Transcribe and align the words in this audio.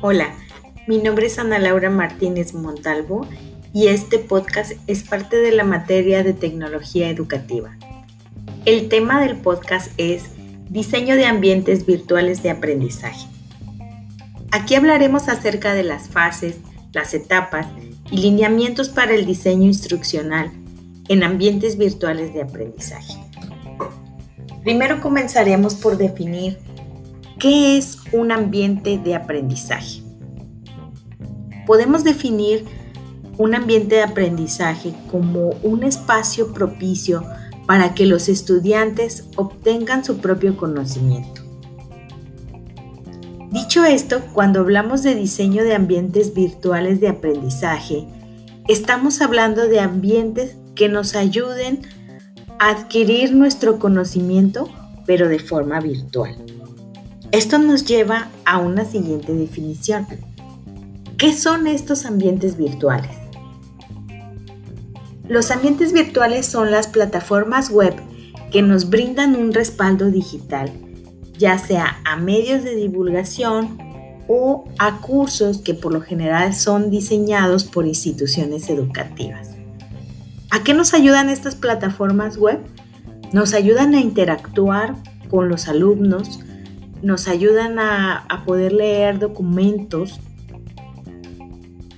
Hola, 0.00 0.32
mi 0.86 0.98
nombre 0.98 1.26
es 1.26 1.38
Ana 1.38 1.58
Laura 1.58 1.90
Martínez 1.90 2.54
Montalvo 2.54 3.26
y 3.74 3.88
este 3.88 4.18
podcast 4.18 4.72
es 4.86 5.02
parte 5.02 5.36
de 5.36 5.52
la 5.52 5.64
materia 5.64 6.22
de 6.22 6.32
tecnología 6.32 7.10
educativa. 7.10 7.76
El 8.64 8.88
tema 8.88 9.20
del 9.20 9.36
podcast 9.36 9.92
es 9.98 10.30
diseño 10.70 11.16
de 11.16 11.26
ambientes 11.26 11.84
virtuales 11.84 12.42
de 12.42 12.50
aprendizaje. 12.50 13.26
Aquí 14.52 14.74
hablaremos 14.74 15.28
acerca 15.28 15.74
de 15.74 15.82
las 15.82 16.08
fases, 16.08 16.56
las 16.92 17.14
etapas 17.14 17.66
y 18.10 18.18
lineamientos 18.18 18.88
para 18.88 19.14
el 19.14 19.26
diseño 19.26 19.64
instruccional 19.64 20.50
en 21.08 21.22
ambientes 21.22 21.76
virtuales 21.76 22.34
de 22.34 22.42
aprendizaje. 22.42 23.14
Primero 24.62 25.00
comenzaremos 25.00 25.74
por 25.74 25.96
definir 25.96 26.58
¿Qué 27.38 27.78
es 27.78 27.98
un 28.12 28.32
ambiente 28.32 28.98
de 28.98 29.14
aprendizaje? 29.14 30.02
Podemos 31.66 32.02
definir 32.02 32.64
un 33.36 33.54
ambiente 33.54 33.94
de 33.94 34.02
aprendizaje 34.02 34.92
como 35.08 35.50
un 35.62 35.84
espacio 35.84 36.52
propicio 36.52 37.22
para 37.64 37.94
que 37.94 38.06
los 38.06 38.28
estudiantes 38.28 39.28
obtengan 39.36 40.04
su 40.04 40.18
propio 40.18 40.56
conocimiento. 40.56 41.37
Dicho 43.50 43.84
esto, 43.84 44.20
cuando 44.34 44.60
hablamos 44.60 45.02
de 45.02 45.14
diseño 45.14 45.64
de 45.64 45.74
ambientes 45.74 46.34
virtuales 46.34 47.00
de 47.00 47.08
aprendizaje, 47.08 48.06
estamos 48.68 49.22
hablando 49.22 49.68
de 49.68 49.80
ambientes 49.80 50.56
que 50.74 50.90
nos 50.90 51.16
ayuden 51.16 51.80
a 52.58 52.68
adquirir 52.70 53.32
nuestro 53.34 53.78
conocimiento, 53.78 54.68
pero 55.06 55.28
de 55.28 55.38
forma 55.38 55.80
virtual. 55.80 56.36
Esto 57.32 57.58
nos 57.58 57.86
lleva 57.86 58.28
a 58.44 58.58
una 58.58 58.84
siguiente 58.84 59.32
definición. 59.32 60.06
¿Qué 61.16 61.32
son 61.32 61.66
estos 61.66 62.04
ambientes 62.04 62.58
virtuales? 62.58 63.16
Los 65.26 65.50
ambientes 65.50 65.92
virtuales 65.92 66.46
son 66.46 66.70
las 66.70 66.86
plataformas 66.86 67.70
web 67.70 67.94
que 68.50 68.60
nos 68.60 68.90
brindan 68.90 69.36
un 69.36 69.52
respaldo 69.52 70.10
digital, 70.10 70.70
ya 71.38 71.58
sea 71.58 72.00
a 72.04 72.16
medios 72.16 72.64
de 72.64 72.74
divulgación 72.74 73.78
o 74.28 74.64
a 74.78 75.00
cursos 75.00 75.58
que 75.58 75.74
por 75.74 75.92
lo 75.92 76.00
general 76.02 76.54
son 76.54 76.90
diseñados 76.90 77.64
por 77.64 77.86
instituciones 77.86 78.68
educativas. 78.68 79.50
¿A 80.50 80.62
qué 80.62 80.74
nos 80.74 80.94
ayudan 80.94 81.30
estas 81.30 81.54
plataformas 81.54 82.36
web? 82.36 82.58
Nos 83.32 83.54
ayudan 83.54 83.94
a 83.94 84.00
interactuar 84.00 84.94
con 85.28 85.48
los 85.48 85.68
alumnos, 85.68 86.40
nos 87.02 87.28
ayudan 87.28 87.78
a, 87.78 88.26
poder 88.46 88.72
leer 88.72 89.18
documentos, 89.18 90.20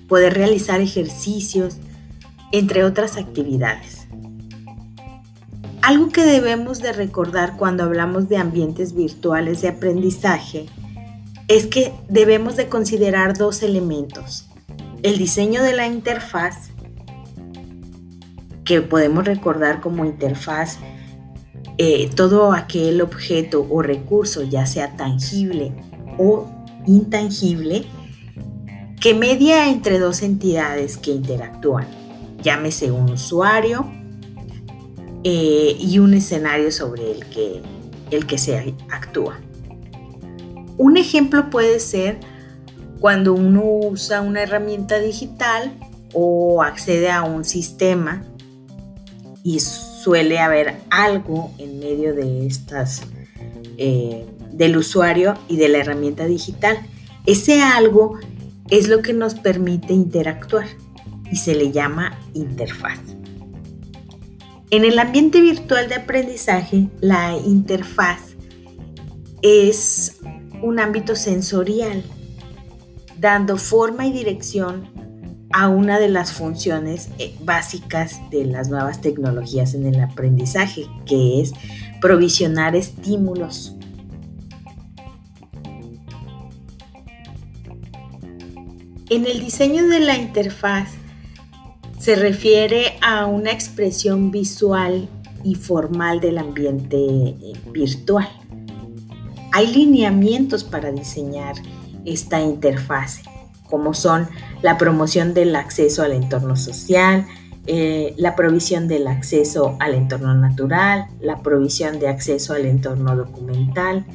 poder 0.08 0.34
realizar 0.34 0.80
ejercicios, 0.80 1.78
entre 2.52 2.84
otras 2.84 3.16
actividades. 3.16 3.99
Algo 5.82 6.10
que 6.10 6.22
debemos 6.22 6.80
de 6.80 6.92
recordar 6.92 7.56
cuando 7.56 7.84
hablamos 7.84 8.28
de 8.28 8.36
ambientes 8.36 8.94
virtuales 8.94 9.62
de 9.62 9.68
aprendizaje 9.68 10.66
es 11.48 11.66
que 11.66 11.94
debemos 12.08 12.56
de 12.56 12.68
considerar 12.68 13.36
dos 13.36 13.62
elementos. 13.62 14.46
El 15.02 15.16
diseño 15.16 15.62
de 15.62 15.72
la 15.72 15.86
interfaz, 15.86 16.70
que 18.64 18.82
podemos 18.82 19.24
recordar 19.24 19.80
como 19.80 20.04
interfaz 20.04 20.78
eh, 21.78 22.10
todo 22.14 22.52
aquel 22.52 23.00
objeto 23.00 23.66
o 23.70 23.80
recurso, 23.80 24.42
ya 24.42 24.66
sea 24.66 24.96
tangible 24.96 25.72
o 26.18 26.46
intangible, 26.86 27.86
que 29.00 29.14
media 29.14 29.70
entre 29.70 29.98
dos 29.98 30.20
entidades 30.20 30.98
que 30.98 31.10
interactúan, 31.10 31.86
llámese 32.42 32.92
un 32.92 33.10
usuario 33.10 33.90
eh, 35.24 35.76
y 35.78 35.98
un 35.98 36.14
escenario 36.14 36.72
sobre 36.72 37.10
el 37.10 37.26
que, 37.26 37.60
el 38.10 38.26
que 38.26 38.38
se 38.38 38.74
actúa. 38.90 39.38
Un 40.78 40.96
ejemplo 40.96 41.50
puede 41.50 41.78
ser 41.78 42.18
cuando 43.00 43.34
uno 43.34 43.62
usa 43.64 44.20
una 44.22 44.42
herramienta 44.42 44.98
digital 44.98 45.72
o 46.12 46.62
accede 46.62 47.10
a 47.10 47.22
un 47.22 47.44
sistema 47.44 48.24
y 49.42 49.60
suele 49.60 50.38
haber 50.38 50.76
algo 50.90 51.50
en 51.58 51.78
medio 51.78 52.14
de 52.14 52.46
estas, 52.46 53.02
eh, 53.78 54.26
del 54.52 54.76
usuario 54.76 55.34
y 55.48 55.56
de 55.56 55.68
la 55.68 55.78
herramienta 55.78 56.26
digital. 56.26 56.78
Ese 57.26 57.62
algo 57.62 58.18
es 58.70 58.88
lo 58.88 59.02
que 59.02 59.12
nos 59.12 59.34
permite 59.34 59.92
interactuar 59.92 60.66
y 61.30 61.36
se 61.36 61.54
le 61.54 61.72
llama 61.72 62.18
interfaz. 62.34 63.00
En 64.72 64.84
el 64.84 65.00
ambiente 65.00 65.40
virtual 65.40 65.88
de 65.88 65.96
aprendizaje, 65.96 66.88
la 67.00 67.36
interfaz 67.36 68.36
es 69.42 70.20
un 70.62 70.78
ámbito 70.78 71.16
sensorial, 71.16 72.04
dando 73.18 73.56
forma 73.56 74.06
y 74.06 74.12
dirección 74.12 74.88
a 75.52 75.68
una 75.68 75.98
de 75.98 76.08
las 76.08 76.32
funciones 76.32 77.08
eh, 77.18 77.34
básicas 77.40 78.20
de 78.30 78.44
las 78.44 78.68
nuevas 78.68 79.00
tecnologías 79.00 79.74
en 79.74 79.86
el 79.86 80.00
aprendizaje, 80.00 80.86
que 81.04 81.40
es 81.40 81.52
provisionar 82.00 82.76
estímulos. 82.76 83.74
En 89.08 89.26
el 89.26 89.40
diseño 89.40 89.88
de 89.88 89.98
la 89.98 90.16
interfaz 90.16 90.99
se 92.00 92.16
refiere 92.16 92.96
a 93.02 93.26
una 93.26 93.52
expresión 93.52 94.30
visual 94.30 95.06
y 95.44 95.54
formal 95.54 96.18
del 96.20 96.38
ambiente 96.38 96.96
eh, 96.96 97.52
virtual. 97.70 98.28
Hay 99.52 99.66
lineamientos 99.66 100.64
para 100.64 100.90
diseñar 100.92 101.56
esta 102.06 102.40
interfaz 102.40 103.20
como 103.68 103.92
son 103.92 104.28
la 104.62 104.78
promoción 104.78 105.34
del 105.34 105.54
acceso 105.54 106.02
al 106.02 106.12
entorno 106.12 106.56
social, 106.56 107.26
eh, 107.66 108.14
la 108.16 108.34
provisión 108.34 108.88
del 108.88 109.06
acceso 109.06 109.76
al 109.78 109.94
entorno 109.94 110.34
natural, 110.34 111.06
la 111.20 111.42
provisión 111.42 112.00
de 112.00 112.08
acceso 112.08 112.54
al 112.54 112.64
entorno 112.64 113.14
documental, 113.14 114.06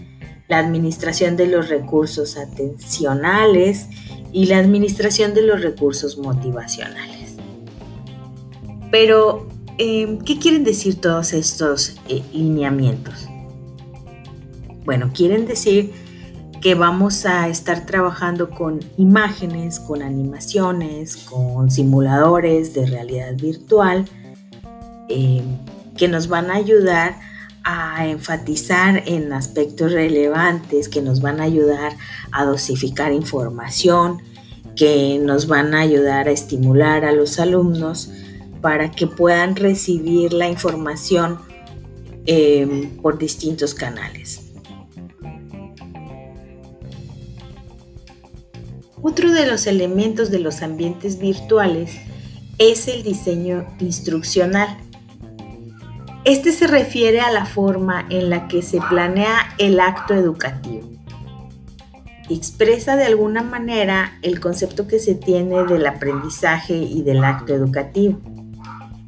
la 0.47 0.57
administración 0.57 1.37
de 1.37 1.47
los 1.47 1.69
recursos 1.69 2.35
atencionales 2.35 3.87
y 4.33 4.47
la 4.47 4.57
administración 4.57 5.35
de 5.35 5.43
los 5.43 5.61
recursos 5.61 6.17
motivacionales. 6.17 7.14
Pero, 8.97 9.45
em, 9.77 10.19
¿qué 10.19 10.39
quieren 10.39 10.63
decir 10.63 11.01
todos 11.01 11.33
estos 11.33 11.97
eh, 12.07 12.23
lineamientos? 12.31 13.27
Bueno, 14.85 15.11
quieren 15.13 15.45
decir 15.45 15.91
que 16.61 16.75
vamos 16.75 17.25
a 17.25 17.49
estar 17.49 17.85
trabajando 17.85 18.51
con 18.51 18.79
imágenes, 18.95 19.81
con 19.81 20.01
animaciones, 20.01 21.17
con 21.17 21.69
simuladores 21.69 22.73
de 22.73 22.85
realidad 22.85 23.35
virtual, 23.35 24.05
eh, 25.09 25.43
que 25.97 26.07
nos 26.07 26.29
van 26.29 26.49
a 26.49 26.55
ayudar 26.55 27.17
a 27.65 28.07
enfatizar 28.07 29.03
en 29.07 29.33
aspectos 29.33 29.91
relevantes, 29.91 30.87
que 30.87 31.01
nos 31.01 31.19
van 31.19 31.41
a 31.41 31.43
ayudar 31.43 31.97
a 32.31 32.45
dosificar 32.45 33.11
información, 33.11 34.19
que 34.77 35.19
nos 35.21 35.47
van 35.47 35.73
a 35.73 35.81
ayudar 35.81 36.29
a 36.29 36.31
estimular 36.31 37.03
a 37.03 37.11
los 37.11 37.41
alumnos 37.41 38.09
para 38.65 38.89
que 38.89 39.05
puedan 39.05 39.55
recibir 39.55 40.33
la 40.33 40.49
información 40.49 41.37
eh, 42.25 42.89
por 42.99 43.19
distintos 43.19 43.75
canales. 43.75 44.41
Otro 49.03 49.31
de 49.31 49.45
los 49.45 49.67
elementos 49.67 50.31
de 50.31 50.39
los 50.39 50.63
ambientes 50.63 51.19
virtuales 51.19 51.95
es 52.57 52.87
el 52.87 53.03
diseño 53.03 53.67
instruccional. 53.79 54.75
Este 56.23 56.51
se 56.51 56.65
refiere 56.65 57.19
a 57.19 57.31
la 57.31 57.45
forma 57.45 58.07
en 58.09 58.31
la 58.31 58.47
que 58.47 58.63
se 58.63 58.79
planea 58.89 59.53
el 59.59 59.79
acto 59.79 60.15
educativo. 60.15 60.89
Expresa 62.31 62.95
de 62.95 63.03
alguna 63.03 63.43
manera 63.43 64.17
el 64.23 64.39
concepto 64.39 64.87
que 64.87 64.97
se 64.97 65.13
tiene 65.13 65.65
del 65.65 65.85
aprendizaje 65.85 66.73
y 66.73 67.03
del 67.03 67.23
acto 67.23 67.53
educativo. 67.53 68.19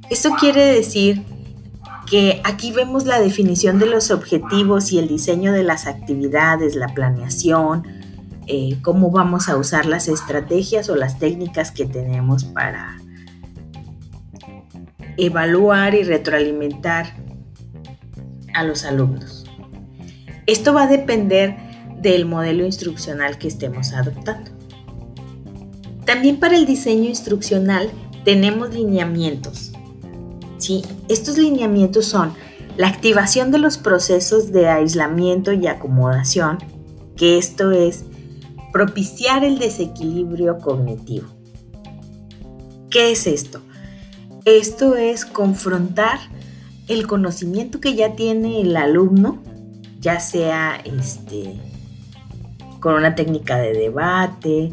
Esto 0.10 0.32
quiere 0.40 0.66
decir 0.66 1.24
que 2.10 2.42
aquí 2.46 2.72
vemos 2.72 3.06
la 3.06 3.20
definición 3.20 3.80
de 3.80 3.86
los 3.86 4.12
objetivos 4.12 4.94
y 4.94 5.00
el 5.00 5.08
diseño 5.08 5.52
de 5.52 5.64
las 5.64 5.86
actividades, 5.86 6.76
la 6.76 6.88
planeación, 6.88 7.84
eh, 8.48 8.78
cómo 8.82 9.12
vamos 9.12 9.50
a 9.50 9.58
usar 9.58 9.86
las 9.86 10.08
estrategias 10.08 10.90
o 10.90 10.96
las 10.96 11.20
técnicas 11.20 11.72
que 11.72 11.86
tenemos 11.86 12.46
para 12.46 12.98
evaluar 15.18 15.96
y 15.96 16.04
retroalimentar 16.04 17.14
a 18.54 18.64
los 18.64 18.86
alumnos. 18.86 19.46
Esto 20.46 20.74
va 20.74 20.84
a 20.84 20.88
depender 20.88 21.58
del 22.00 22.26
modelo 22.26 22.66
instruccional 22.66 23.38
que 23.38 23.50
estemos 23.50 23.92
adoptando. 23.92 24.52
También 26.06 26.40
para 26.40 26.56
el 26.56 26.66
diseño 26.66 27.10
instruccional 27.10 27.92
tenemos 28.24 28.74
lineamientos. 28.74 29.74
Estos 31.08 31.38
lineamientos 31.38 32.06
son 32.06 32.34
la 32.78 32.88
activación 32.88 33.52
de 33.52 33.58
los 33.58 33.78
procesos 33.78 34.52
de 34.52 34.70
aislamiento 34.70 35.52
y 35.52 35.68
acomodación, 35.68 36.60
que 37.16 37.38
esto 37.38 37.72
es 37.72 38.04
propiciar 38.72 39.44
el 39.44 39.58
desequilibrio 39.58 40.60
cognitivo. 40.60 41.28
¿Qué 42.90 43.12
es 43.12 43.28
esto? 43.28 43.62
Esto 44.46 44.96
es 44.96 45.26
confrontar 45.26 46.20
el 46.88 47.08
conocimiento 47.08 47.82
que 47.82 47.96
ya 47.96 48.16
tiene 48.16 48.62
el 48.62 48.78
alumno, 48.78 49.42
ya 50.00 50.20
sea 50.20 50.80
este, 50.86 51.60
con 52.80 52.94
una 52.94 53.16
técnica 53.16 53.58
de 53.58 53.74
debate 53.74 54.72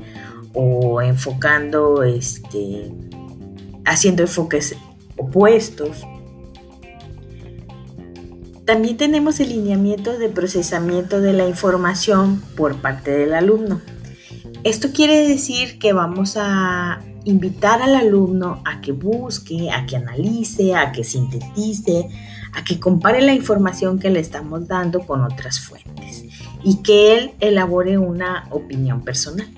o 0.53 1.03
enfocando, 1.03 2.03
este, 2.03 2.93
haciendo 3.85 4.23
enfoques 4.23 4.77
opuestos. 5.17 6.05
También 8.65 8.97
tenemos 8.97 9.41
el 9.41 9.51
lineamiento 9.51 10.17
de 10.17 10.29
procesamiento 10.29 11.21
de 11.21 11.35
la 11.35 11.47
información 11.47 12.43
por 12.57 12.77
parte 12.77 13.11
del 13.11 13.35
alumno. 13.35 13.83
Esto 14.63 14.89
quiere 14.93 15.29
decir 15.29 15.79
que 15.79 15.93
vamos 15.93 16.37
a 16.39 17.03
invitar 17.25 17.83
al 17.83 17.95
alumno 17.95 18.63
a 18.65 18.81
que 18.81 18.93
busque, 18.93 19.71
a 19.71 19.85
que 19.85 19.97
analice, 19.97 20.75
a 20.75 20.93
que 20.93 21.05
sintetice, 21.05 22.09
a 22.55 22.65
que 22.65 22.81
compare 22.81 23.21
la 23.21 23.35
información 23.35 23.99
que 23.99 24.11
le 24.11 24.21
estamos 24.21 24.67
dando 24.67 25.01
con 25.01 25.23
otras 25.23 25.61
fuentes 25.61 26.25
y 26.63 26.83
que 26.83 27.19
él 27.19 27.33
elabore 27.41 27.99
una 27.99 28.47
opinión 28.51 29.03
personal. 29.03 29.49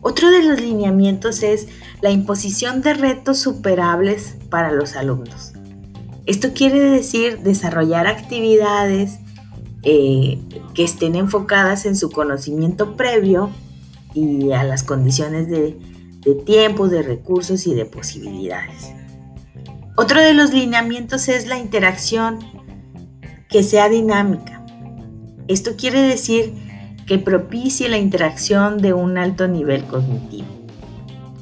Otro 0.00 0.30
de 0.30 0.44
los 0.44 0.60
lineamientos 0.60 1.42
es 1.42 1.66
la 2.00 2.10
imposición 2.10 2.82
de 2.82 2.94
retos 2.94 3.38
superables 3.38 4.36
para 4.50 4.72
los 4.72 4.96
alumnos. 4.96 5.52
Esto 6.26 6.52
quiere 6.52 6.78
decir 6.80 7.40
desarrollar 7.40 8.06
actividades 8.06 9.18
eh, 9.82 10.38
que 10.74 10.84
estén 10.84 11.14
enfocadas 11.14 11.86
en 11.86 11.96
su 11.96 12.10
conocimiento 12.10 12.96
previo 12.96 13.50
y 14.14 14.52
a 14.52 14.64
las 14.64 14.82
condiciones 14.82 15.48
de, 15.48 15.78
de 16.20 16.34
tiempo, 16.34 16.88
de 16.88 17.02
recursos 17.02 17.66
y 17.66 17.74
de 17.74 17.86
posibilidades. 17.86 18.92
Otro 19.96 20.20
de 20.20 20.34
los 20.34 20.52
lineamientos 20.52 21.28
es 21.28 21.46
la 21.46 21.58
interacción 21.58 22.38
que 23.48 23.62
sea 23.62 23.88
dinámica. 23.88 24.64
Esto 25.48 25.76
quiere 25.76 26.02
decir 26.02 26.52
que 27.06 27.18
propicie 27.18 27.88
la 27.88 27.96
interacción 27.96 28.78
de 28.78 28.92
un 28.92 29.16
alto 29.16 29.48
nivel 29.48 29.84
cognitivo. 29.84 30.57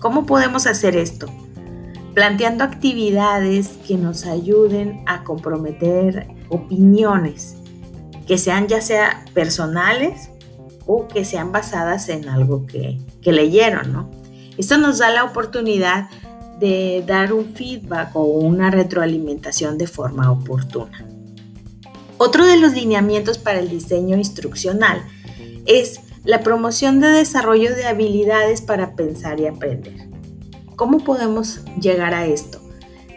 ¿Cómo 0.07 0.25
podemos 0.25 0.69
hacer 0.69 0.95
esto? 0.95 1.27
Planteando 2.15 2.63
actividades 2.63 3.71
que 3.89 3.97
nos 3.97 4.25
ayuden 4.25 5.03
a 5.05 5.25
comprometer 5.25 6.29
opiniones, 6.49 7.57
que 8.25 8.39
sean 8.39 8.69
ya 8.69 8.81
sea 8.81 9.25
personales 9.35 10.31
o 10.87 11.09
que 11.09 11.25
sean 11.25 11.51
basadas 11.51 12.09
en 12.09 12.29
algo 12.29 12.67
que, 12.69 13.01
leyeron, 13.25 13.93
¿no? 13.93 14.09
Esto 14.57 14.79
nos 14.79 14.99
da 14.99 15.11
la 15.11 15.25
oportunidad 15.25 16.09
de 16.61 17.03
dar 17.05 17.33
un 17.33 17.57
feedback 17.57 18.15
o 18.15 18.23
una 18.27 18.71
retroalimentación 18.71 19.77
de 19.77 19.89
forma 19.89 20.31
oportuna. 20.31 21.05
Otro 22.17 22.47
de 22.47 22.59
los 22.59 22.75
lineamientos 22.75 23.39
para 23.39 23.59
el 23.59 23.69
diseño 23.69 24.17
instruccional 24.17 25.03
es 25.67 25.99
la 26.27 26.41
promoción 26.41 26.99
de 26.99 27.09
desarrollo 27.09 27.75
de 27.77 27.87
habilidades 27.87 28.61
para 28.61 28.97
pensar 28.97 29.39
y 29.39 29.47
aprender. 29.47 30.09
¿Cómo 30.75 30.99
podemos 30.99 31.61
llegar 31.81 32.15
a 32.15 32.27
esto? 32.27 32.61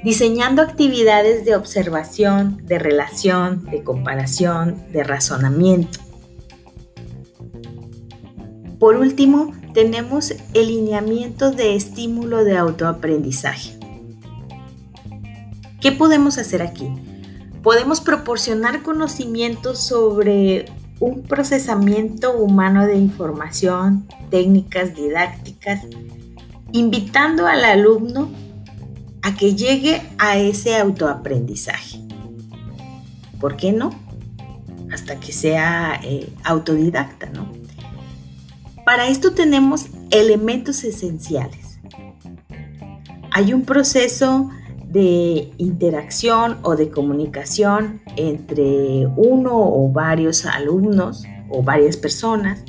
Diseñando 0.03 0.61
actividades 0.61 1.43
de 1.43 1.55
observación, 1.55 2.61
de 2.65 2.77
relación, 2.77 3.65
de 3.65 3.83
comparación, 3.83 4.85
de 4.93 5.03
razonamiento. 5.03 5.99
Por 8.77 8.95
último, 8.95 9.53
tenemos 9.73 10.31
el 10.53 10.67
lineamiento 10.67 11.51
de 11.51 11.75
estímulo 11.75 12.43
de 12.43 12.57
autoaprendizaje. 12.57 13.77
¿Qué 15.81 15.91
podemos 15.91 16.37
hacer 16.37 16.61
aquí? 16.61 16.87
Podemos 17.63 18.01
proporcionar 18.01 18.83
conocimientos 18.83 19.79
sobre 19.79 20.65
un 20.99 21.23
procesamiento 21.23 22.37
humano 22.37 22.85
de 22.85 22.97
información, 22.97 24.05
técnicas 24.29 24.95
didácticas, 24.95 25.81
invitando 26.71 27.47
al 27.47 27.63
alumno 27.63 28.29
a 29.21 29.35
que 29.35 29.55
llegue 29.55 30.01
a 30.17 30.37
ese 30.37 30.75
autoaprendizaje. 30.77 31.99
¿Por 33.39 33.55
qué 33.55 33.71
no? 33.71 33.91
Hasta 34.91 35.19
que 35.19 35.31
sea 35.31 35.99
eh, 36.03 36.29
autodidacta, 36.43 37.27
¿no? 37.27 37.49
Para 38.85 39.07
esto 39.07 39.33
tenemos 39.33 39.87
elementos 40.09 40.83
esenciales. 40.83 41.79
Hay 43.31 43.53
un 43.53 43.63
proceso 43.63 44.49
de 44.91 45.51
interacción 45.57 46.57
o 46.63 46.75
de 46.75 46.89
comunicación 46.89 48.01
entre 48.15 49.07
uno 49.15 49.51
o 49.53 49.91
varios 49.91 50.45
alumnos 50.45 51.23
o 51.49 51.61
varias 51.61 51.95
personas. 51.95 52.63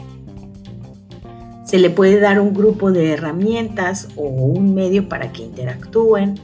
Se 1.64 1.78
le 1.78 1.88
puede 1.88 2.20
dar 2.20 2.40
un 2.40 2.52
grupo 2.52 2.90
de 2.90 3.12
herramientas 3.12 4.08
o 4.17 4.25
un 4.25 4.75
medio 4.75 5.08
para 5.08 5.32
que 5.32 5.43
interactúen. 5.43 6.38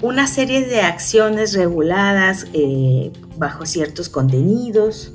Una 0.00 0.26
serie 0.26 0.64
de 0.64 0.80
acciones 0.80 1.52
reguladas 1.52 2.46
eh, 2.54 3.12
bajo 3.36 3.66
ciertos 3.66 4.08
contenidos. 4.08 5.12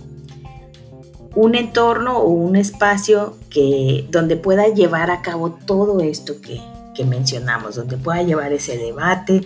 Un 1.36 1.56
entorno 1.56 2.20
o 2.20 2.30
un 2.30 2.56
espacio 2.56 3.38
que, 3.50 4.08
donde 4.12 4.36
pueda 4.38 4.68
llevar 4.68 5.10
a 5.10 5.22
cabo 5.22 5.52
todo 5.66 6.02
esto 6.02 6.40
que, 6.42 6.62
que 6.96 7.06
mencionamos, 7.06 7.76
donde 7.76 7.98
pueda 7.98 8.24
llevar 8.24 8.54
ese 8.54 8.78
debate, 8.78 9.42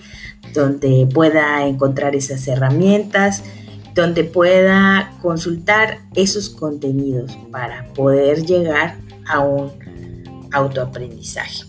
donde 0.53 1.07
pueda 1.11 1.65
encontrar 1.65 2.15
esas 2.15 2.47
herramientas, 2.47 3.43
donde 3.95 4.23
pueda 4.23 5.13
consultar 5.21 5.99
esos 6.15 6.49
contenidos 6.49 7.37
para 7.51 7.85
poder 7.93 8.45
llegar 8.45 8.97
a 9.27 9.39
un 9.39 9.71
autoaprendizaje. 10.51 11.63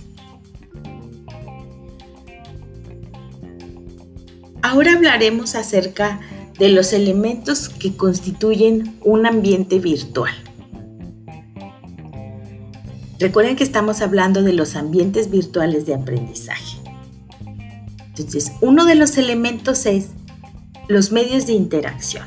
Ahora 4.63 4.93
hablaremos 4.93 5.55
acerca 5.55 6.21
de 6.59 6.69
los 6.69 6.93
elementos 6.93 7.71
que 7.71 7.97
constituyen 7.97 8.99
un 9.03 9.27
ambiente 9.27 9.79
virtual. 9.79 10.35
Recuerden 13.21 13.55
que 13.55 13.65
estamos 13.65 14.01
hablando 14.01 14.43
de 14.43 14.55
los 14.55 14.77
ambientes 14.77 15.31
virtuales 15.31 15.85
de 15.85 15.95
aprendizaje. 15.95 16.79
Entonces, 18.17 18.51
uno 18.63 18.87
de 18.87 18.95
los 18.95 19.19
elementos 19.19 19.85
es 19.85 20.09
los 20.89 21.13
medios 21.13 21.47
de 21.47 21.53
interacción. 21.53 22.25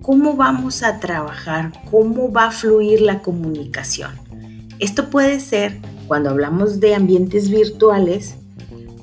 ¿Cómo 0.00 0.34
vamos 0.34 0.82
a 0.82 0.98
trabajar? 0.98 1.74
¿Cómo 1.90 2.32
va 2.32 2.46
a 2.46 2.50
fluir 2.50 3.02
la 3.02 3.20
comunicación? 3.20 4.12
Esto 4.78 5.10
puede 5.10 5.40
ser, 5.40 5.76
cuando 6.06 6.30
hablamos 6.30 6.80
de 6.80 6.94
ambientes 6.94 7.50
virtuales, 7.50 8.36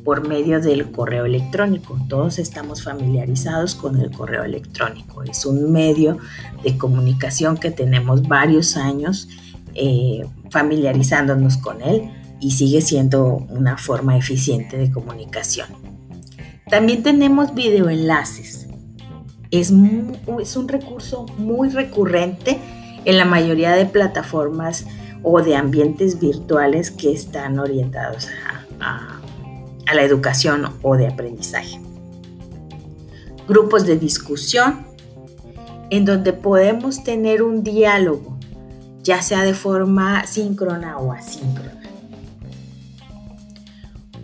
por 0.06 0.28
medio 0.28 0.62
del 0.62 0.92
correo 0.92 1.26
electrónico. 1.26 1.98
Todos 2.08 2.38
estamos 2.38 2.84
familiarizados 2.84 3.74
con 3.74 4.00
el 4.00 4.12
correo 4.12 4.44
electrónico. 4.44 5.24
Es 5.24 5.46
un 5.48 5.72
medio 5.72 6.20
de 6.64 6.78
comunicación 6.78 7.58
que 7.58 7.72
tenemos 7.72 8.22
varios 8.22 8.78
años 8.78 9.28
eh, 9.74 10.24
familiarizándonos 10.52 11.58
con 11.58 11.82
él 11.82 12.12
y 12.40 12.52
sigue 12.52 12.82
siendo 12.82 13.48
una 13.50 13.78
forma 13.78 14.16
eficiente 14.16 14.78
de 14.78 14.92
comunicación. 14.92 15.70
También 16.70 17.02
tenemos 17.02 17.56
videoenlaces. 17.56 18.68
Es, 19.50 19.74
es 20.40 20.56
un 20.56 20.68
recurso 20.68 21.26
muy 21.40 21.70
recurrente 21.70 22.60
en 23.06 23.18
la 23.18 23.26
mayoría 23.26 23.72
de 23.72 23.88
plataformas 23.88 24.86
o 25.24 25.42
de 25.42 25.56
ambientes 25.56 26.20
virtuales 26.20 26.92
que 26.92 27.12
están 27.12 27.58
orientados 27.58 28.28
a 28.48 28.56
a 28.80 29.15
la 29.94 30.04
educación 30.04 30.74
o 30.82 30.96
de 30.96 31.08
aprendizaje. 31.08 31.80
Grupos 33.48 33.86
de 33.86 33.98
discusión 33.98 34.88
en 35.90 36.06
donde 36.06 36.34
podemos 36.34 37.04
tener 37.04 37.44
un 37.44 37.64
diálogo, 37.64 38.38
ya 39.04 39.22
sea 39.22 39.44
de 39.44 39.54
forma 39.54 40.26
síncrona 40.26 40.98
o 40.98 41.12
asíncrona. 41.12 41.82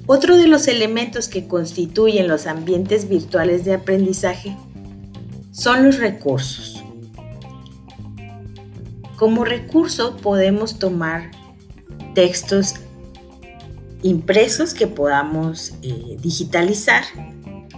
Otro 0.08 0.38
de 0.38 0.48
los 0.48 0.68
elementos 0.68 1.28
que 1.28 1.48
constituyen 1.48 2.28
los 2.28 2.48
ambientes 2.48 3.08
virtuales 3.08 3.64
de 3.64 3.76
aprendizaje 3.76 4.58
son 5.52 5.86
los 5.86 6.00
recursos. 6.00 6.84
Como 9.18 9.46
recurso 9.46 10.18
podemos 10.18 10.80
tomar 10.80 11.30
textos 12.16 12.76
impresos 14.04 14.74
que 14.74 14.88
podamos 14.88 15.74
eh, 15.82 16.18
digitalizar, 16.22 17.04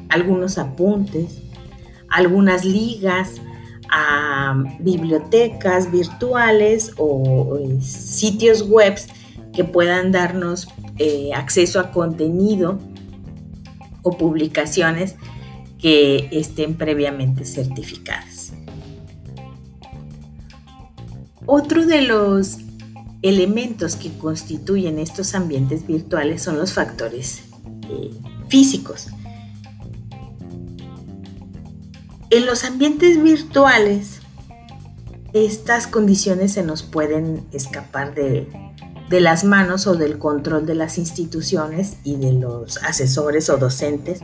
algunos 0.09 0.57
apuntes, 0.57 1.41
algunas 2.09 2.63
ligas 2.63 3.41
a 3.89 4.55
bibliotecas 4.79 5.91
virtuales 5.91 6.93
o, 6.97 7.59
sitios 7.81 8.67
web 8.67 8.95
que 9.53 9.63
puedan 9.63 10.11
darnos 10.11 10.67
eh, 10.97 11.31
acceso 11.35 11.79
a 11.79 11.91
contenido 11.91 12.79
o 14.01 14.17
publicaciones 14.17 15.15
que 15.79 16.29
estén 16.31 16.75
previamente 16.75 17.45
certificadas. 17.45 18.53
Otro 21.45 21.85
de 21.85 22.01
los 22.01 22.59
elementos 23.23 23.95
que 23.95 24.15
constituyen 24.17 24.99
estos 24.99 25.33
ambientes 25.33 25.87
virtuales 25.87 26.43
son 26.43 26.57
los 26.57 26.73
factores 26.73 27.43
eh, 27.89 28.11
físicos. 28.49 29.07
En 32.29 32.45
los 32.45 32.65
ambientes 32.65 33.23
virtuales, 33.23 34.19
estas 35.31 35.87
condiciones 35.87 36.51
se 36.51 36.63
nos 36.63 36.83
pueden 36.83 37.45
escapar 37.53 38.13
de, 38.13 38.47
las 39.09 39.43
manos 39.43 39.85
o 39.85 39.95
del 39.95 40.17
control 40.17 40.65
de 40.65 40.73
las 40.73 40.97
instituciones 40.97 41.97
y 42.03 42.15
de 42.15 42.33
los 42.33 42.77
asesores 42.77 43.49
o 43.49 43.57
docentes, 43.57 44.21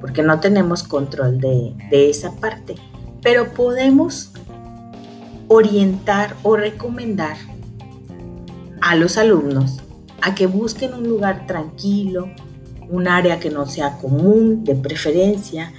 porque 0.00 0.22
no 0.22 0.38
tenemos 0.38 0.82
control 0.82 1.40
de, 1.40 1.74
de 1.90 2.10
esa 2.10 2.32
parte. 2.36 2.74
Pero 3.22 3.54
podemos 3.54 4.32
orientar 5.48 6.36
o 6.42 6.56
recomendar 6.56 7.38
a 8.86 8.94
los 8.94 9.16
alumnos 9.16 9.78
a 10.22 10.36
que 10.36 10.46
busquen 10.46 10.94
un 10.94 11.08
lugar 11.08 11.46
tranquilo, 11.46 12.30
un 12.88 13.08
área 13.08 13.40
que 13.40 13.50
no 13.50 13.66
sea 13.66 13.98
común, 13.98 14.62
de 14.62 14.76
preferencia, 14.76 15.72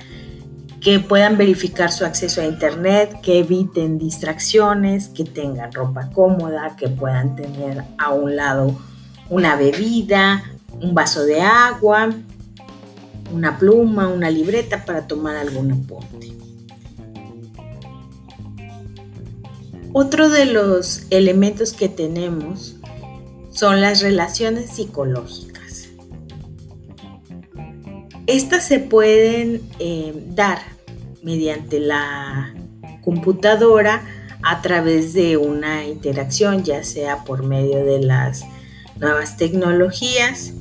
que 0.81 0.99
puedan 0.99 1.37
verificar 1.37 1.91
su 1.91 2.03
acceso 2.03 2.41
a 2.41 2.45
Internet, 2.45 3.21
que 3.21 3.39
eviten 3.39 3.97
distracciones, 3.97 5.07
que 5.07 5.23
tengan 5.23 5.71
ropa 5.71 6.09
cómoda, 6.09 6.75
que 6.77 6.89
puedan 6.89 7.35
tener 7.37 7.83
a 7.97 8.11
un 8.11 8.35
lado 8.35 8.77
una 9.29 9.55
bebida, 9.55 10.43
un 10.81 10.93
vaso 10.93 11.23
de 11.23 11.41
agua, 11.41 12.09
una 13.33 13.57
pluma, 13.57 14.09
una 14.09 14.29
libreta 14.29 14.83
para 14.83 15.07
tomar 15.07 15.37
algún 15.37 15.71
apunte. 15.71 16.33
Otro 19.93 20.29
de 20.29 20.45
los 20.45 21.03
elementos 21.09 21.71
que 21.71 21.89
tenemos 21.89 22.76
son 23.57 23.81
las 23.81 24.01
relaciones 24.01 24.69
psicológicas. 24.69 25.89
Estas 28.27 28.67
se 28.67 28.79
pueden 28.79 29.61
eh, 29.79 30.13
dar 30.27 30.59
mediante 31.23 31.79
la 31.79 32.53
computadora 33.01 34.03
a 34.43 34.61
través 34.61 35.13
de 35.13 35.37
una 35.37 35.85
interacción, 35.85 36.63
ya 36.63 36.83
sea 36.83 37.23
por 37.23 37.43
medio 37.43 37.83
de 37.83 37.99
las 37.99 38.45
nuevas 38.99 39.37
tecnologías. 39.37 40.53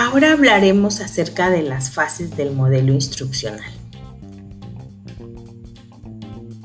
Ahora 0.00 0.30
hablaremos 0.30 1.00
acerca 1.00 1.50
de 1.50 1.64
las 1.64 1.90
fases 1.90 2.36
del 2.36 2.52
modelo 2.52 2.92
instruccional. 2.92 3.68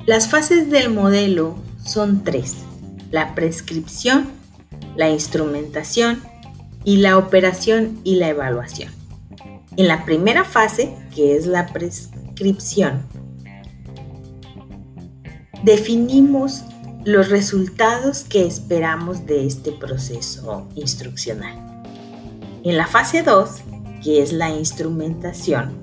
Las 0.06 0.30
fases 0.30 0.70
del 0.70 0.92
modelo 0.92 1.56
son 1.84 2.24
tres, 2.24 2.58
la 3.10 3.34
prescripción, 3.34 4.28
la 4.96 5.10
instrumentación 5.10 6.22
y 6.84 6.98
la 6.98 7.18
operación 7.18 8.00
y 8.04 8.18
la 8.18 8.30
evaluación. 8.30 8.92
En 9.78 9.88
la 9.88 10.06
primera 10.06 10.44
fase, 10.44 10.96
que 11.16 11.36
es 11.36 11.48
la 11.48 11.74
prescripción, 11.74 13.02
definimos 15.64 16.66
los 17.04 17.30
resultados 17.30 18.26
que 18.26 18.46
esperamos 18.46 19.26
de 19.26 19.48
este 19.48 19.72
proceso 19.72 20.70
instruccional. 20.76 21.73
En 22.64 22.78
la 22.78 22.88
fase 22.88 23.24
2, 23.24 23.50
que 24.02 24.22
es 24.22 24.32
la 24.32 24.50
instrumentación, 24.50 25.74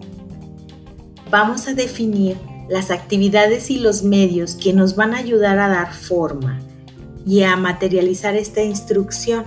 vamos 1.30 1.68
a 1.68 1.74
definir 1.74 2.38
las 2.70 2.90
actividades 2.90 3.70
y 3.70 3.78
los 3.78 4.02
medios 4.02 4.54
que 4.54 4.72
nos 4.72 4.96
van 4.96 5.12
a 5.12 5.18
ayudar 5.18 5.58
a 5.58 5.68
dar 5.68 5.92
forma 5.92 6.58
y 7.26 7.42
a 7.42 7.54
materializar 7.56 8.34
esta 8.34 8.62
instrucción. 8.62 9.44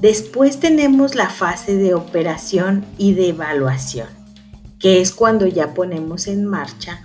Después 0.00 0.60
tenemos 0.60 1.16
la 1.16 1.28
fase 1.28 1.76
de 1.76 1.94
operación 1.94 2.84
y 2.98 3.14
de 3.14 3.30
evaluación, 3.30 4.08
que 4.78 5.00
es 5.00 5.10
cuando 5.10 5.48
ya 5.48 5.74
ponemos 5.74 6.28
en 6.28 6.44
marcha 6.44 7.04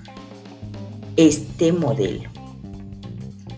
este 1.15 1.73
modelo. 1.73 2.30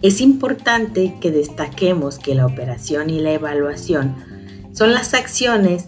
Es 0.03 0.19
importante 0.19 1.15
que 1.21 1.31
destaquemos 1.31 2.19
que 2.19 2.35
la 2.35 2.45
operación 2.45 3.09
y 3.09 3.21
la 3.21 3.31
evaluación 3.31 4.13
son 4.73 4.93
las 4.93 5.13
acciones 5.13 5.85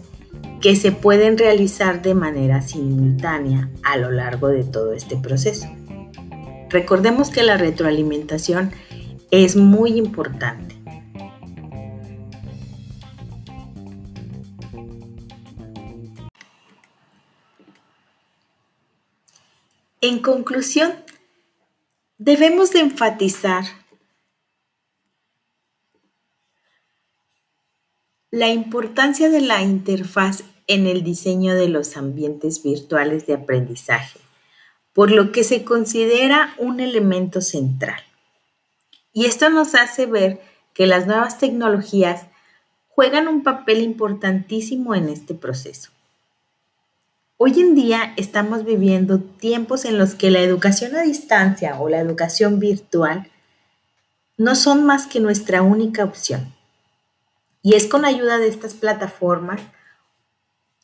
que 0.62 0.74
se 0.74 0.90
pueden 0.90 1.36
realizar 1.36 2.00
de 2.00 2.14
manera 2.14 2.62
simultánea 2.62 3.70
a 3.82 3.98
lo 3.98 4.10
largo 4.10 4.48
de 4.48 4.64
todo 4.64 4.94
este 4.94 5.18
proceso. 5.18 5.66
Recordemos 6.70 7.28
que 7.28 7.42
la 7.42 7.58
retroalimentación 7.58 8.72
es 9.30 9.54
muy 9.54 9.98
importante. 9.98 10.76
En 20.00 20.20
conclusión, 20.20 20.94
debemos 22.16 22.72
de 22.72 22.80
enfatizar 22.80 23.64
la 28.36 28.50
importancia 28.50 29.30
de 29.30 29.40
la 29.40 29.62
interfaz 29.62 30.44
en 30.66 30.86
el 30.86 31.02
diseño 31.02 31.54
de 31.54 31.68
los 31.68 31.96
ambientes 31.96 32.62
virtuales 32.62 33.26
de 33.26 33.32
aprendizaje, 33.32 34.20
por 34.92 35.10
lo 35.10 35.32
que 35.32 35.42
se 35.42 35.64
considera 35.64 36.54
un 36.58 36.80
elemento 36.80 37.40
central. 37.40 37.98
Y 39.14 39.24
esto 39.24 39.48
nos 39.48 39.74
hace 39.74 40.04
ver 40.04 40.42
que 40.74 40.86
las 40.86 41.06
nuevas 41.06 41.38
tecnologías 41.38 42.26
juegan 42.88 43.26
un 43.26 43.42
papel 43.42 43.80
importantísimo 43.80 44.94
en 44.94 45.08
este 45.08 45.32
proceso. 45.32 45.88
Hoy 47.38 47.58
en 47.58 47.74
día 47.74 48.12
estamos 48.18 48.66
viviendo 48.66 49.18
tiempos 49.18 49.86
en 49.86 49.96
los 49.96 50.14
que 50.14 50.30
la 50.30 50.40
educación 50.40 50.94
a 50.94 51.00
distancia 51.00 51.80
o 51.80 51.88
la 51.88 52.00
educación 52.00 52.60
virtual 52.60 53.30
no 54.36 54.54
son 54.54 54.84
más 54.84 55.06
que 55.06 55.20
nuestra 55.20 55.62
única 55.62 56.04
opción. 56.04 56.55
Y 57.66 57.74
es 57.74 57.88
con 57.88 58.04
ayuda 58.04 58.38
de 58.38 58.46
estas 58.46 58.74
plataformas 58.74 59.60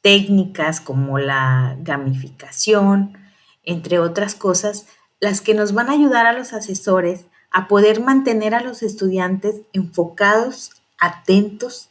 técnicas 0.00 0.80
como 0.80 1.20
la 1.20 1.76
gamificación, 1.78 3.16
entre 3.62 4.00
otras 4.00 4.34
cosas, 4.34 4.86
las 5.20 5.40
que 5.40 5.54
nos 5.54 5.74
van 5.74 5.90
a 5.90 5.92
ayudar 5.92 6.26
a 6.26 6.32
los 6.32 6.52
asesores 6.52 7.26
a 7.52 7.68
poder 7.68 8.00
mantener 8.00 8.52
a 8.56 8.64
los 8.64 8.82
estudiantes 8.82 9.60
enfocados, 9.72 10.72
atentos 10.98 11.88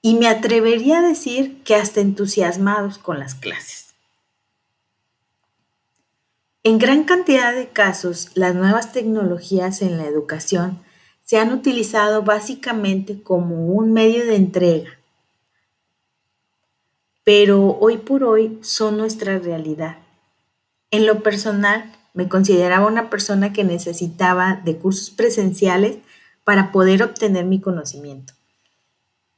y 0.00 0.14
me 0.20 0.28
atrevería 0.28 1.00
a 1.00 1.08
decir 1.08 1.60
que 1.64 1.74
hasta 1.74 2.00
entusiasmados 2.00 2.98
con 2.98 3.18
las 3.18 3.34
clases. 3.34 3.96
En 6.62 6.78
gran 6.78 7.02
cantidad 7.02 7.52
de 7.52 7.70
casos, 7.70 8.30
las 8.34 8.54
nuevas 8.54 8.92
tecnologías 8.92 9.82
en 9.82 9.98
la 9.98 10.04
educación 10.04 10.78
se 11.24 11.38
han 11.38 11.52
utilizado 11.52 12.22
básicamente 12.22 13.22
como 13.22 13.66
un 13.66 13.92
medio 13.92 14.24
de 14.26 14.36
entrega 14.36 14.98
pero 17.24 17.78
hoy 17.80 17.96
por 17.96 18.22
hoy 18.22 18.58
son 18.62 18.98
nuestra 18.98 19.38
realidad. 19.38 19.96
En 20.90 21.06
lo 21.06 21.22
personal, 21.22 21.90
me 22.12 22.28
consideraba 22.28 22.86
una 22.86 23.10
persona 23.10 23.52
que 23.52 23.64
necesitaba 23.64 24.60
de 24.64 24.76
cursos 24.76 25.10
presenciales 25.10 25.96
para 26.44 26.70
poder 26.70 27.02
obtener 27.02 27.46
mi 27.46 27.60
conocimiento. 27.60 28.34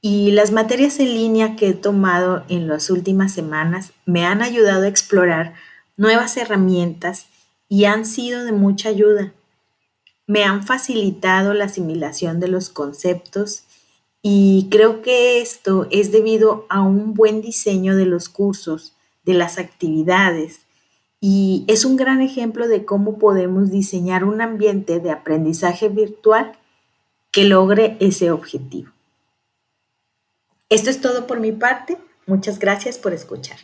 Y 0.03 0.33
las 0.33 0.51
materias 0.51 0.99
en 1.01 1.15
línea 1.15 1.57
que 1.57 1.69
he 1.69 1.75
tomado 1.75 2.45
en 2.49 2.69
las 2.69 2.91
últimas 2.91 3.33
semanas 3.33 3.93
me 4.05 4.27
han 4.27 4.43
ayudado 4.43 4.85
a 4.85 4.89
explorar 4.89 5.55
nuevas 5.97 6.37
herramientas 6.37 7.27
y 7.69 7.85
han 7.85 8.05
sido 8.05 8.45
de 8.45 8.53
mucha 8.53 8.89
ayuda. 8.89 9.33
Me 10.27 10.45
han 10.45 10.65
facilitado 10.65 11.55
la 11.55 11.67
asimilación 11.67 12.41
de 12.41 12.49
los 12.49 12.69
conceptos 12.69 13.65
y 14.23 14.69
creo 14.71 15.03
que 15.03 15.41
esto 15.41 15.87
es 15.91 16.11
debido 16.11 16.67
a 16.69 16.83
un 16.83 17.15
buen 17.15 17.43
diseño 17.43 17.97
de 17.97 18.07
los 18.07 18.29
cursos, 18.29 18.95
de 19.25 19.35
las 19.35 19.59
actividades 19.59 20.67
y 21.21 21.65
es 21.69 21.85
un 21.85 21.97
gran 21.97 22.21
ejemplo 22.21 22.69
de 22.69 22.85
cómo 22.85 23.19
podemos 23.19 23.71
diseñar 23.71 24.25
un 24.25 24.41
ambiente 24.41 25.01
de 25.01 25.11
aprendizaje 25.11 25.89
virtual 25.89 26.53
que 27.31 27.45
logre 27.45 27.97
ese 28.01 28.31
objetivo. 28.31 28.93
Esto 30.69 30.91
es 30.91 31.01
todo 31.01 31.27
por 31.27 31.41
mi 31.41 31.53
parte. 31.53 31.97
Muchas 32.27 32.59
gracias 32.59 32.99
por 32.99 33.13
escuchar. 33.13 33.59